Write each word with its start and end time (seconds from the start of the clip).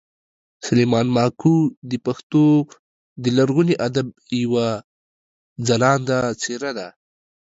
سلیمان 0.65 1.07
ماکو 1.15 1.55
د 1.89 1.91
پښتو 2.05 2.43
د 3.23 3.25
لرغوني 3.37 3.75
ادب 3.87 4.07
یوه 4.43 4.67
خلانده 5.65 6.19
څېره 6.41 6.71
ده 6.77 6.87